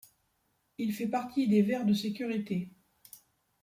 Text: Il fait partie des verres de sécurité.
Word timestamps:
Il 0.79 0.93
fait 0.93 1.07
partie 1.07 1.47
des 1.47 1.61
verres 1.61 1.85
de 1.85 1.93
sécurité. 1.93 2.71